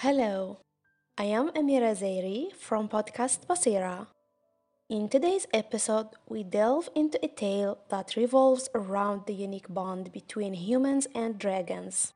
Hello, 0.00 0.58
I 1.16 1.24
am 1.24 1.48
Amira 1.52 1.96
Zairi 1.96 2.52
from 2.54 2.86
podcast 2.86 3.46
Basira. 3.46 4.08
In 4.90 5.08
today's 5.08 5.46
episode, 5.54 6.08
we 6.28 6.42
delve 6.42 6.90
into 6.94 7.18
a 7.24 7.28
tale 7.28 7.78
that 7.88 8.14
revolves 8.14 8.68
around 8.74 9.22
the 9.24 9.32
unique 9.32 9.72
bond 9.72 10.12
between 10.12 10.52
humans 10.52 11.08
and 11.14 11.38
dragons. 11.38 12.12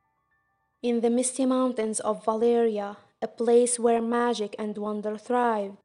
In 0.83 1.01
the 1.01 1.09
misty 1.09 1.47
mountains 1.47 2.01
of 2.01 2.23
Valeria, 2.23 2.99
a 3.23 3.27
place 3.27 3.79
where 3.79 4.03
magic 4.03 4.55
and 4.59 4.77
wonder 4.77 5.17
thrived, 5.17 5.79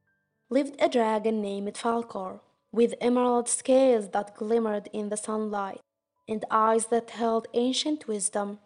lived 0.50 0.76
a 0.78 0.90
dragon 0.90 1.40
named 1.40 1.72
Falkor, 1.72 2.40
with 2.72 2.94
emerald 3.00 3.48
scales 3.48 4.10
that 4.10 4.36
glimmered 4.36 4.90
in 4.92 5.08
the 5.08 5.16
sunlight 5.16 5.80
and 6.28 6.44
eyes 6.50 6.88
that 6.88 7.08
held 7.08 7.48
ancient 7.54 8.06
wisdom. 8.06 8.58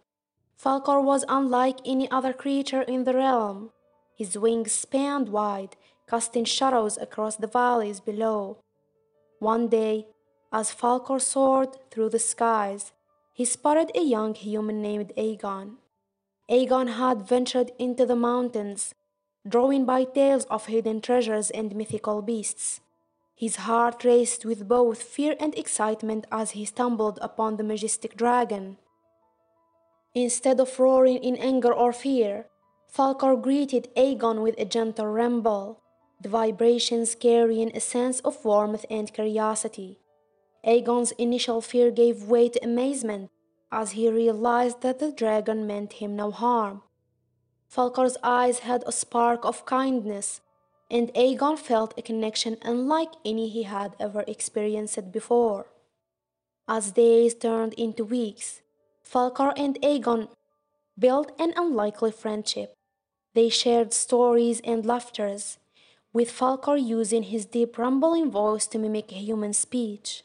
Falkor 0.62 1.02
was 1.02 1.24
unlike 1.26 1.78
any 1.86 2.10
other 2.10 2.34
creature 2.34 2.82
in 2.82 3.04
the 3.04 3.14
realm. 3.14 3.70
His 4.14 4.36
wings 4.36 4.72
spanned 4.72 5.30
wide, 5.30 5.76
casting 6.06 6.44
shadows 6.44 6.98
across 6.98 7.36
the 7.36 7.46
valleys 7.46 8.00
below. 8.00 8.58
One 9.38 9.68
day, 9.68 10.06
as 10.52 10.74
Falkor 10.74 11.18
soared 11.18 11.78
through 11.90 12.10
the 12.10 12.18
skies, 12.18 12.92
he 13.32 13.46
spotted 13.46 13.90
a 13.94 14.02
young 14.02 14.34
human 14.34 14.82
named 14.82 15.14
Aegon. 15.16 15.76
Aegon 16.50 16.88
had 16.88 17.26
ventured 17.26 17.72
into 17.78 18.04
the 18.04 18.16
mountains, 18.16 18.94
drawn 19.48 19.86
by 19.86 20.04
tales 20.04 20.44
of 20.46 20.66
hidden 20.66 21.00
treasures 21.00 21.48
and 21.50 21.74
mythical 21.74 22.20
beasts. 22.20 22.82
His 23.34 23.56
heart 23.56 24.04
raced 24.04 24.44
with 24.44 24.68
both 24.68 25.02
fear 25.02 25.36
and 25.40 25.56
excitement 25.56 26.26
as 26.30 26.50
he 26.50 26.66
stumbled 26.66 27.18
upon 27.22 27.56
the 27.56 27.64
majestic 27.64 28.14
dragon. 28.14 28.76
Instead 30.14 30.58
of 30.58 30.78
roaring 30.78 31.18
in 31.18 31.36
anger 31.36 31.72
or 31.72 31.92
fear, 31.92 32.46
Falkor 32.92 33.40
greeted 33.40 33.88
Aegon 33.96 34.42
with 34.42 34.56
a 34.58 34.64
gentle 34.64 35.06
rumble, 35.06 35.80
the 36.20 36.28
vibrations 36.28 37.14
carrying 37.14 37.74
a 37.74 37.80
sense 37.80 38.18
of 38.20 38.44
warmth 38.44 38.84
and 38.90 39.12
curiosity. 39.12 39.98
Aegon's 40.66 41.12
initial 41.12 41.60
fear 41.60 41.90
gave 41.90 42.24
way 42.24 42.48
to 42.48 42.62
amazement 42.64 43.30
as 43.72 43.92
he 43.92 44.10
realized 44.10 44.82
that 44.82 44.98
the 44.98 45.12
dragon 45.12 45.66
meant 45.66 45.94
him 45.94 46.16
no 46.16 46.30
harm. 46.30 46.82
Falkor's 47.72 48.16
eyes 48.22 48.60
had 48.60 48.82
a 48.86 48.92
spark 48.92 49.44
of 49.44 49.64
kindness, 49.64 50.40
and 50.90 51.14
Aegon 51.14 51.56
felt 51.56 51.96
a 51.96 52.02
connection 52.02 52.56
unlike 52.62 53.12
any 53.24 53.48
he 53.48 53.62
had 53.62 53.94
ever 54.00 54.24
experienced 54.26 55.12
before. 55.12 55.66
As 56.66 56.90
days 56.90 57.34
turned 57.34 57.74
into 57.74 58.04
weeks, 58.04 58.60
Falkor 59.10 59.52
and 59.56 59.76
Aegon 59.82 60.28
built 60.96 61.32
an 61.40 61.52
unlikely 61.56 62.12
friendship. 62.12 62.74
They 63.34 63.48
shared 63.48 63.92
stories 63.92 64.60
and 64.60 64.86
laughters, 64.86 65.58
with 66.12 66.30
Falkor 66.30 66.76
using 66.76 67.24
his 67.24 67.44
deep 67.44 67.76
rumbling 67.76 68.30
voice 68.30 68.68
to 68.68 68.78
mimic 68.78 69.10
human 69.10 69.52
speech. 69.52 70.22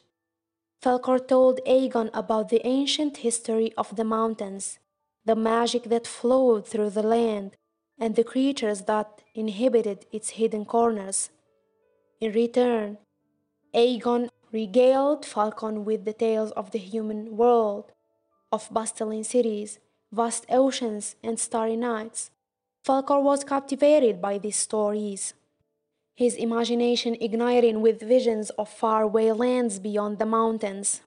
Falkor 0.80 1.18
told 1.18 1.60
Aegon 1.66 2.10
about 2.14 2.48
the 2.48 2.64
ancient 2.64 3.18
history 3.18 3.72
of 3.76 3.96
the 3.96 4.04
mountains, 4.04 4.78
the 5.24 5.34
magic 5.34 5.84
that 5.84 6.06
flowed 6.06 6.64
through 6.64 6.90
the 6.90 7.02
land, 7.02 7.56
and 7.98 8.14
the 8.14 8.22
creatures 8.22 8.82
that 8.82 9.22
inhabited 9.34 10.06
its 10.12 10.30
hidden 10.30 10.64
corners. 10.64 11.30
In 12.20 12.32
return, 12.32 12.98
Aegon 13.74 14.28
regaled 14.52 15.24
Falkor 15.24 15.82
with 15.82 16.04
the 16.04 16.12
tales 16.12 16.52
of 16.52 16.70
the 16.70 16.78
human 16.78 17.36
world, 17.36 17.90
of 18.52 18.68
bustling 18.72 19.24
cities, 19.24 19.78
vast 20.12 20.46
oceans, 20.48 21.16
and 21.22 21.38
starry 21.38 21.76
nights. 21.76 22.30
Falkor 22.86 23.22
was 23.22 23.44
captivated 23.44 24.20
by 24.20 24.38
these 24.38 24.56
stories, 24.56 25.34
his 26.14 26.34
imagination 26.34 27.14
igniting 27.20 27.82
with 27.82 28.00
visions 28.00 28.50
of 28.50 28.68
faraway 28.68 29.30
lands 29.32 29.78
beyond 29.78 30.18
the 30.18 30.24
mountains. 30.24 31.02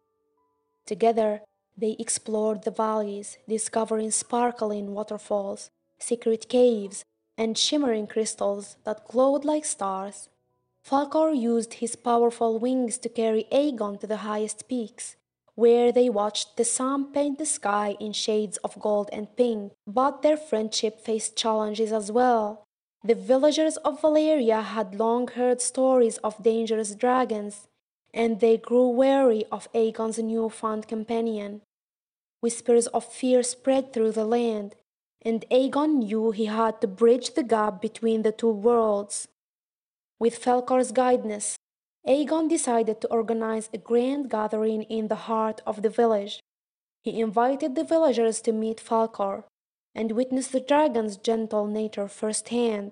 Together, 0.86 1.42
they 1.76 1.96
explored 1.98 2.64
the 2.64 2.72
valleys, 2.72 3.38
discovering 3.48 4.12
sparkling 4.12 4.94
waterfalls, 4.94 5.72
secret 5.98 6.48
caves, 6.50 7.06
and 7.38 7.58
shimmering 7.58 8.06
crystals 8.06 8.76
that 8.84 9.08
glowed 9.08 9.46
like 9.46 9.66
stars. 9.66 10.30
Falkor 10.88 11.32
used 11.36 11.76
his 11.76 11.96
powerful 11.96 12.60
wings 12.60 12.98
to 13.00 13.10
carry 13.10 13.48
Aegon 13.52 14.00
to 14.00 14.08
the 14.08 14.18
highest 14.18 14.68
peaks, 14.68 15.16
where 15.60 15.92
they 15.92 16.10
watched 16.10 16.56
the 16.56 16.64
sun 16.64 17.12
paint 17.12 17.38
the 17.38 17.46
sky 17.46 17.98
in 18.00 18.14
shades 18.14 18.56
of 18.64 18.80
gold 18.80 19.10
and 19.12 19.36
pink. 19.36 19.74
But 19.86 20.22
their 20.22 20.38
friendship 20.38 21.02
faced 21.02 21.36
challenges 21.36 21.92
as 21.92 22.10
well. 22.10 22.64
The 23.04 23.16
villagers 23.16 23.76
of 23.78 24.00
Valeria 24.00 24.62
had 24.62 24.96
long 24.96 25.28
heard 25.28 25.60
stories 25.62 26.18
of 26.20 26.42
dangerous 26.42 26.96
dragons, 26.96 27.68
and 28.14 28.40
they 28.40 28.56
grew 28.58 28.88
wary 28.88 29.44
of 29.52 29.68
Aegon's 29.74 30.20
newfound 30.20 30.88
companion. 30.88 31.62
Whispers 32.40 32.88
of 32.88 33.04
fear 33.04 33.44
spread 33.44 33.92
through 33.92 34.14
the 34.14 34.26
land, 34.26 34.76
and 35.22 35.44
Aegon 35.52 36.00
knew 36.06 36.32
he 36.32 36.46
had 36.46 36.80
to 36.80 36.88
bridge 36.88 37.34
the 37.34 37.44
gap 37.44 37.82
between 37.82 38.22
the 38.22 38.32
two 38.32 38.52
worlds. 38.68 39.28
With 40.20 40.42
Falkor's 40.42 40.94
guidance, 40.94 41.58
Aegon 42.08 42.48
decided 42.48 43.02
to 43.02 43.08
organize 43.10 43.70
a 43.74 43.78
grand 43.78 44.30
gathering 44.30 44.84
in 44.84 45.08
the 45.08 45.28
heart 45.28 45.62
of 45.66 45.82
the 45.82 45.90
village. 45.90 46.40
He 47.04 47.20
invited 47.20 47.76
the 47.76 47.84
villagers 47.84 48.42
to 48.42 48.52
meet 48.52 48.80
Falkor 48.80 49.44
and 49.96 50.12
witness 50.12 50.48
the 50.48 50.60
dragon's 50.60 51.18
gentle 51.18 51.66
nature 51.66 52.08
firsthand. 52.08 52.92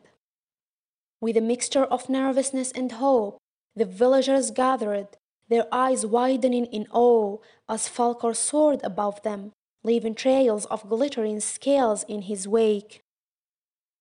With 1.22 1.38
a 1.38 1.42
mixture 1.42 1.86
of 1.86 2.10
nervousness 2.10 2.72
and 2.72 2.92
hope, 2.94 3.38
the 3.76 3.86
villagers 3.86 4.52
gathered, 4.52 5.18
their 5.50 5.68
eyes 5.72 6.06
widening 6.06 6.66
in 6.66 6.88
awe 6.92 7.38
as 7.70 7.88
Falkor 7.88 8.36
soared 8.36 8.84
above 8.84 9.22
them, 9.24 9.52
leaving 9.84 10.16
trails 10.16 10.66
of 10.66 10.90
glittering 10.90 11.40
scales 11.40 12.04
in 12.08 12.24
his 12.24 12.48
wake. 12.48 13.02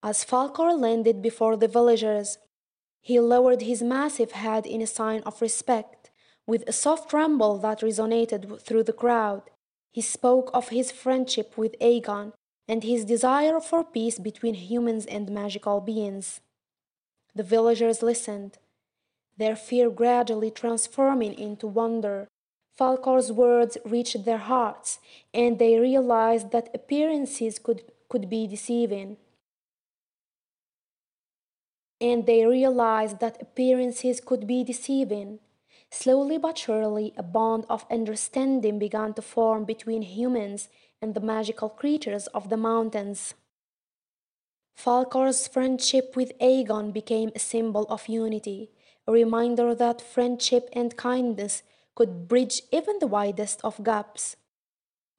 As 0.03 0.25
Falkor 0.25 0.79
landed 0.79 1.23
before 1.23 1.57
the 1.57 1.69
villagers, 1.69 2.39
he 3.07 3.21
lowered 3.21 3.63
his 3.63 3.85
massive 3.85 4.33
head 4.33 4.67
in 4.67 4.83
a 4.83 4.87
sign 5.01 5.23
of 5.23 5.41
respect. 5.41 6.11
With 6.45 6.65
a 6.67 6.73
soft 6.73 7.13
rumble 7.13 7.57
that 7.59 7.79
resonated 7.81 8.61
through 8.61 8.83
the 8.83 9.01
crowd, 9.05 9.43
he 9.93 10.01
spoke 10.01 10.51
of 10.53 10.71
his 10.71 10.91
friendship 10.91 11.57
with 11.57 11.79
Aegon 11.81 12.33
and 12.67 12.83
his 12.83 13.05
desire 13.05 13.61
for 13.61 13.85
peace 13.85 14.19
between 14.19 14.55
humans 14.55 15.07
and 15.07 15.31
magical 15.31 15.81
beings. 15.81 16.41
The 17.33 17.45
villagers 17.45 18.03
listened, 18.03 18.59
their 19.39 19.55
fear 19.55 19.89
gradually 19.89 20.51
transforming 20.51 21.35
into 21.35 21.69
wonder. 21.69 22.27
Falkor's 22.77 23.31
words 23.31 23.79
reached 23.85 24.25
their 24.25 24.45
hearts, 24.53 24.99
and 25.33 25.61
they 25.61 25.79
realized 25.79 26.51
that 26.51 26.75
appearances 26.75 27.61
could, 27.61 27.83
could 28.09 28.29
be 28.29 28.49
deceiving 28.49 29.17
and 32.01 32.27
they 32.27 32.45
realized 32.45 33.21
that 33.21 33.41
appearances 33.41 34.21
could 34.21 34.47
be 34.47 34.63
deceiving. 34.63 35.39
Slowly 35.91 36.37
but 36.37 36.59
surely, 36.59 37.15
a 37.17 37.23
bond 37.23 37.65
of 37.71 37.87
understanding 37.91 38.79
began 38.79 39.15
to 39.15 39.23
form 39.23 39.65
between 39.65 40.03
humans 40.03 40.69
and 41.01 41.15
the 41.15 41.21
magical 41.21 41.69
creatures 41.69 42.27
of 42.29 42.49
the 42.49 42.57
mountains. 42.57 43.35
Falkor's 44.77 45.49
friendship 45.49 46.15
with 46.17 46.39
Aegon 46.39 46.93
became 46.93 47.31
a 47.35 47.39
symbol 47.39 47.85
of 47.89 48.09
unity, 48.09 48.71
a 49.07 49.13
reminder 49.13 49.75
that 49.75 50.03
friendship 50.03 50.69
and 50.73 50.97
kindness 50.97 51.63
could 51.95 52.29
bridge 52.29 52.63
even 52.71 52.99
the 52.99 53.07
widest 53.07 53.61
of 53.65 53.83
gaps. 53.83 54.37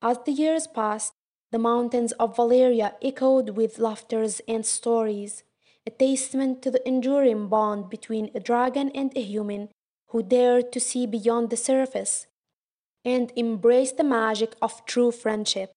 As 0.02 0.20
the 0.26 0.32
years 0.32 0.68
passed, 0.68 1.14
the 1.52 1.58
mountains 1.58 2.12
of 2.14 2.36
Valeria 2.36 2.96
echoed 3.02 3.52
with 3.52 3.80
laughters 3.80 4.42
and 4.48 4.66
stories 4.66 5.44
a 5.88 5.90
testament 5.90 6.62
to 6.62 6.70
the 6.70 6.86
enduring 6.86 7.48
bond 7.48 7.90
between 7.90 8.30
a 8.36 8.42
dragon 8.42 8.92
and 8.94 9.16
a 9.16 9.22
human 9.22 9.70
who 10.10 10.22
dared 10.22 10.70
to 10.74 10.82
see 10.82 11.06
beyond 11.08 11.50
the 11.50 11.56
surface 11.56 12.28
and 13.06 13.32
embrace 13.38 13.94
the 13.94 14.04
magic 14.04 14.54
of 14.62 14.86
true 14.86 15.12
friendship. 15.12 15.72